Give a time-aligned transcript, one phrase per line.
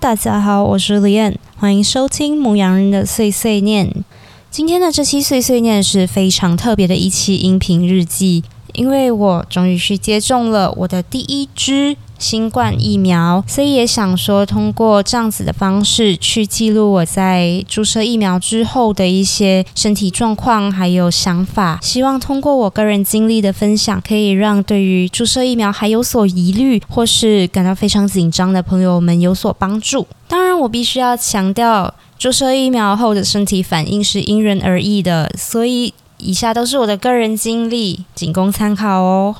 [0.00, 4.02] 大家好，我是李燕，欢迎收听牧羊人的碎碎念。
[4.50, 8.42] 今天的这期碎碎念是非常特别的一期音频日记，
[8.72, 30.06] 因为我终于去接种了我的第一支新冠疫苗，所以也想说通过这样子的方式去记录我在注射疫苗之后的一些身体状况还有想法，希望通过我个人经历的分享，可以让对于注射疫苗还有所疑虑或是感到非常紧张的朋友们有所帮助。
[30.28, 31.92] 当然，我必须要强调。
[32.18, 39.34] 注射疫苗后的身体反应是因人而异的，所以以下都是我的个人经历，仅供参考哦。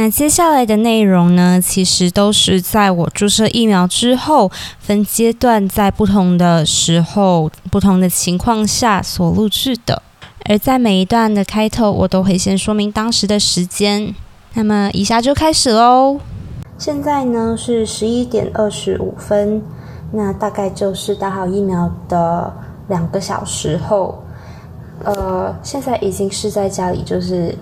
[0.00, 4.48] 那接下来的内容呢，其实都是在我注射疫苗之后
[4.78, 10.00] 分阶段，在不同的时候、不同的情况下所录制的。
[10.44, 14.14] 而在每一段的开头，我都会先说明当时的时间。
[14.54, 16.20] 那么，以下就开始喽。
[16.78, 19.60] 现在呢是十一点二十五分。
[20.12, 22.52] 那大概就是打好疫苗的
[22.86, 24.22] 两个小时后，
[25.02, 27.52] 呃，现在已经是在家里，就是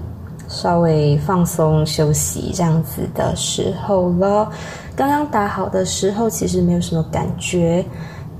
[0.49, 4.51] 稍微放松休息这样子的时候了。
[4.95, 7.85] 刚刚打好的时候，其实没有什么感觉，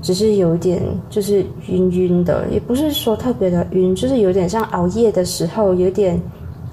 [0.01, 6.21] 只是有一点就是晕晕的，也不是说特别的晕，就是有点像熬夜的时候有点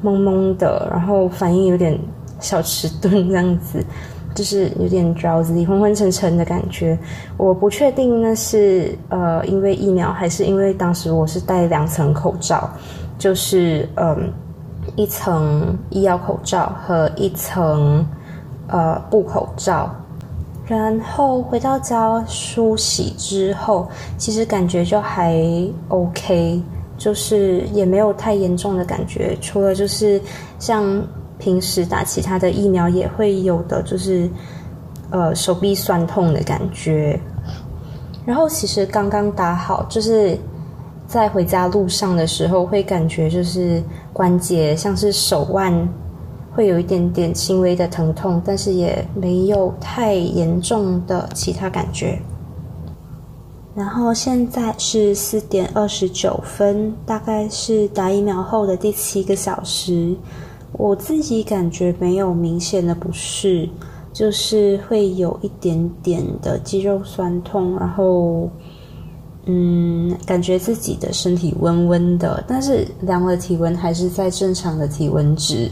[0.02, 1.98] 懵懵的，然后反应有点
[2.40, 3.84] 小迟钝这样子。
[4.34, 6.98] 就是有点 drowsy 昏昏沉沉的感觉，
[7.36, 12.68] 我不确定那是呃因为疫苗还是因为当时我是戴两层口罩，
[13.16, 14.32] 就是嗯
[14.96, 18.04] 一层医药口罩和一层
[18.68, 19.94] 呃布口罩，
[20.66, 25.36] 然后回到家梳洗之后，其实感觉就还
[25.88, 26.62] OK，
[26.96, 30.20] 就是也没有太严重的感觉，除了就是
[30.58, 31.02] 像。
[31.36, 34.30] 平时打其他的疫苗也会有的，就是
[35.10, 37.20] 呃手臂酸痛的感觉。
[38.24, 40.38] 然后其实刚刚打好，就是
[41.14, 43.80] 在回家路上的时候会感觉就是
[44.12, 45.88] 关节像是手腕
[46.52, 52.18] 会有一点点轻微的疼痛，但是也没有太严重的其他感觉。
[53.76, 60.16] 然后现在是四点二十九分，大概是打疫苗后的第七个小时。
[60.72, 63.68] 我自己感觉没有明显的不适，
[64.12, 68.50] 就是会有一点点的肌肉酸痛，然后，
[69.46, 75.70] 嗯，感觉自己的身体温温的，但是量了体温还是在正常的体温值，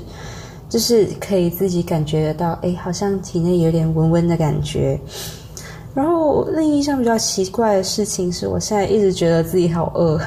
[0.68, 5.00] 就是可以自己感觉得到，哎，好像体内有点温温的感觉。
[5.94, 10.20] 然后另一项比较奇怪的事情是，我现在一直觉得自己好饿。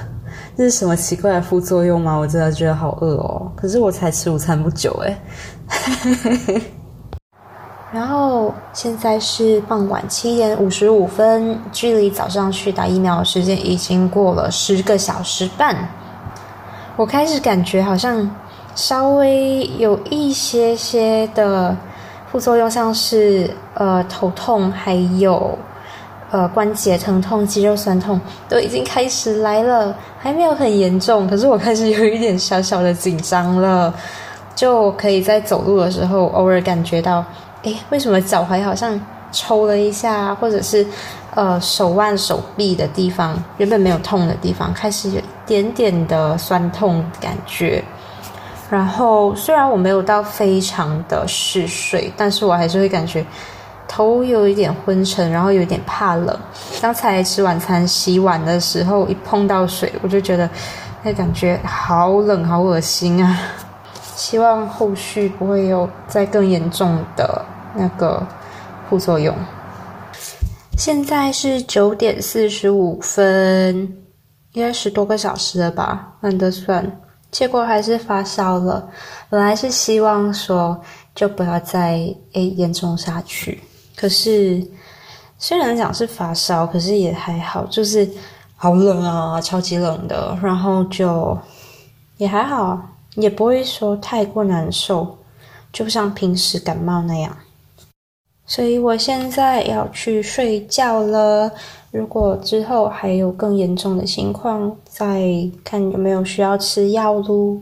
[0.57, 2.15] 这是什么奇怪的副作用吗？
[2.15, 3.51] 我真的觉得好饿哦。
[3.55, 5.19] 可是我才吃午餐不久哎。
[7.95, 15.73] 然后现在是傍晚七点五十五分，距离早上去打疫苗的时间已经过了十个小时半。
[16.97, 18.29] 我开始感觉好像
[18.75, 21.73] 稍微有一些些的
[22.29, 25.57] 副作用，像是呃头痛，还有。
[26.31, 28.19] 呃，关节疼痛、肌肉酸痛
[28.49, 33.93] 都已经开始来了，还没有很严重，可是我开始有一点小小的紧张了。
[34.53, 37.23] 就可以在走路的时候，偶尔感觉到，
[37.65, 38.99] 哎，为什么脚踝好像
[39.31, 40.85] 抽了一下，或者是
[41.33, 47.83] 呃手腕、手臂的地方原本没有痛的地方，开始有一点点的酸痛感觉。
[48.69, 53.25] 然后虽然我没有到非常的嗜睡，但是我还是会感觉。
[53.87, 56.37] 头有一点昏沉，然后有点怕冷。
[56.81, 60.49] 刚才吃晚餐、洗碗的时候，一碰到水，我就觉得
[61.03, 63.39] 那感觉好冷、好恶心啊！
[64.15, 67.45] 希望后续不会有再更严重的
[67.75, 68.25] 那个
[68.89, 69.35] 副作用。
[70.77, 73.75] 现在是九点四十五分，
[74.53, 76.13] 应该十多个小时了吧？
[76.21, 76.99] 懒得算，
[77.31, 78.89] 结果还是发烧了。
[79.29, 80.77] 本来是希望说，
[81.13, 83.61] 就不要再诶严重下去。
[83.95, 84.61] 可是，
[85.37, 88.05] 虽然讲是发烧，可是也还好，就是
[88.57, 90.37] 好冷啊，超级冷的。
[90.43, 91.37] 然后就
[92.17, 92.77] 也还好，
[93.15, 95.17] 也不会说太过难受，
[95.71, 97.33] 就像平时感冒那样。
[98.47, 101.51] 所以我现在要去睡觉了。
[101.91, 107.61] 如果之后还有更严重的情况，再看有没有需要吃药喽。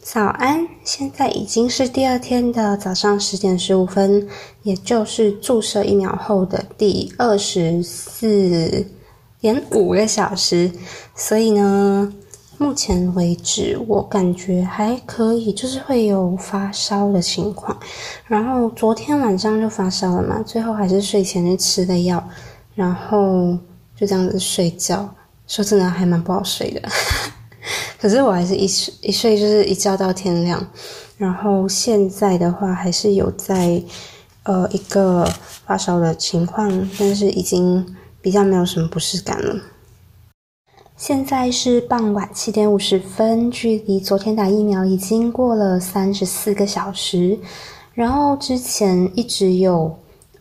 [0.00, 4.28] 早安，现在已经是第二天的早上十点十五分，
[4.64, 8.84] 也就是注射疫苗后的第二十四
[9.40, 10.70] 点五个小时。
[11.14, 12.12] 所以呢，
[12.58, 17.76] 目前为止我感觉还可以，就是会有发烧的情况。
[18.26, 22.22] 然后昨天晚上就发烧了嘛，最后还是睡前去吃的药，
[22.74, 23.58] 然后
[23.96, 25.08] 就这样子睡觉。
[25.48, 26.80] 说真的，还蛮不好睡的。
[28.00, 30.64] 可是我还是一睡一睡就是一觉到天亮。
[31.18, 33.82] 然后现在的话，还是有在
[34.44, 35.28] 呃一个
[35.66, 39.56] 发烧的情况，但是已经比较没有什么不适感了。
[41.02, 47.36] 现在是傍晚七点五十分，距离昨天打疫苗已经过了三十四个小时。
[47.92, 49.92] 然后之前一直有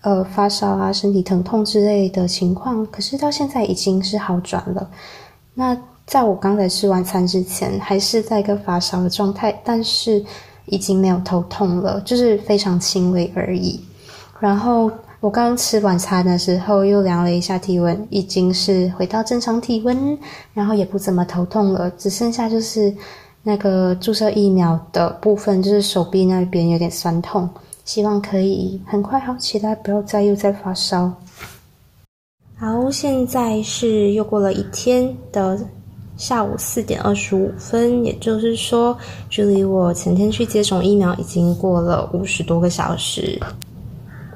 [0.02, 4.88] 呃发烧啊、身体疼痛之类的情况，可是到现在已经是好转了。
[5.56, 5.76] 那
[6.06, 10.24] 在我刚才吃完餐之前，还是在一个发烧的状态，但是
[10.68, 13.84] 已经没有头痛了，就是非常轻微而已。
[14.40, 14.92] 然后。
[15.22, 20.18] 我刚吃晚餐的时候又量了一下体温，已经是回到正常体温，
[20.52, 22.92] 然后也不怎么头痛了，只剩下就是
[23.44, 27.48] 那个注射疫苗的部分，就是手臂那边有点酸痛，
[27.86, 31.14] 希望可以很快好起来，不要再又再发烧。
[32.58, 35.56] 好，现在是又过了一天的
[36.18, 38.98] 下午四点二十五分，也就是说，
[39.30, 43.40] 距离我前天去接种疫苗已经过了五十多个小时。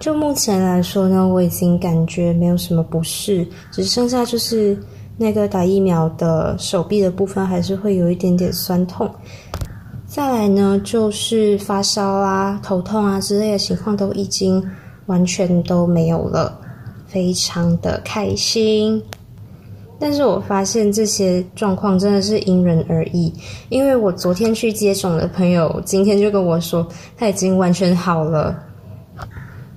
[0.06, 4.78] 就目前来说呢，我已经感觉没有什么不适，只剩下就是
[5.18, 9.10] 那个打疫苗的手臂的部分还是会有一点点酸痛。
[10.06, 14.64] 再来呢，就是发烧啊、头痛啊之类的情况都已经
[15.08, 16.56] 完全都没有了，
[17.08, 19.02] 非常的开心。
[19.98, 23.34] 但是我发现这些状况真的是因人而异，
[23.70, 26.88] 因为我昨天去接种的朋友，今天就跟我说
[27.18, 28.56] 他已经完全好了。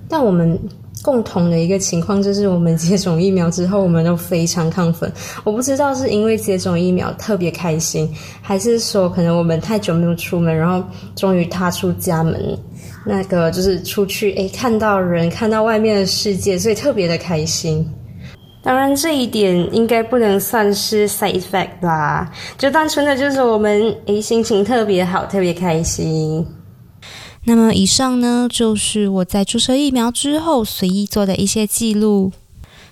[0.09, 0.59] 但我们
[1.03, 5.09] 共同的一个情况就是，我们接种疫苗之后，我们都非常亢奋。
[5.43, 8.11] 我不知道是因为接种疫苗特别开心，
[8.41, 10.85] 还是说可能我们太久没有出门，然后
[11.15, 12.57] 终于踏出家门，
[13.05, 17.87] 那个就是出去诶，看到人，看到外面的世界，所以特别的开心。
[18.61, 26.45] 当然，这一点应该不能算是 side effect 啦，就单纯的就是我们诶心情特别好，特别开心。
[27.45, 32.31] 那么以上呢，就是我在注射疫苗之后随意做的一些记录。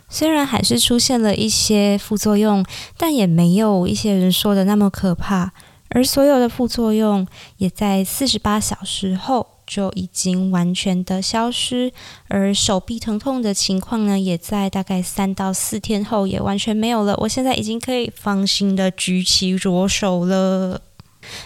[0.09, 2.65] 虽然还是出现了一些副作用，
[2.97, 5.51] 但也没有一些人说的那么可怕。
[5.89, 7.27] 而所有的副作用
[7.57, 11.91] 也在四十八小时后就已经完全的消失，
[12.29, 17.15] 而手臂疼痛的情况呢，也在大概三到四天后也完全没有了。
[17.21, 20.81] 我现在已经可以放心的举起左手了。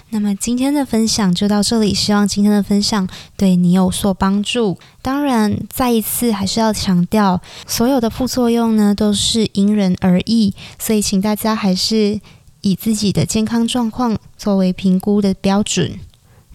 [0.10, 3.08] 那么今天的分享就到这里，希望今天的分享
[3.38, 4.78] 对你有所帮助。
[5.02, 12.20] 当然，再一次还是要强调，所有的副作用呢都是因人而异，所以请大家还是
[12.62, 16.00] 以自己的健康状况作为评估的标准。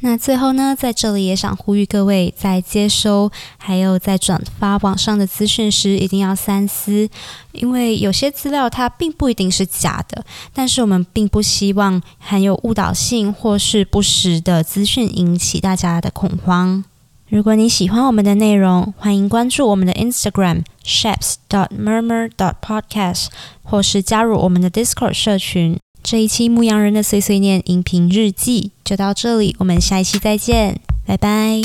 [0.06, 7.08] 那最后呢，在这里也想呼吁各位，在接收还有在转发网上的资讯时，一定要三思，
[7.50, 10.24] 因为有些资料它并不一定是假的，
[10.54, 16.84] 但是我们并不希望含有误导性或是不实的资讯引起大家的恐慌。
[17.28, 23.26] 如果你喜欢我们的内容，欢迎关注我们的 Instagram shapes dot murmur dot podcast，
[23.64, 25.76] 或是加入我们的 Discord 社群。
[26.06, 31.60] 这一期牧羊人的碎碎念音频日记就到这里，我们下一期再见，拜拜。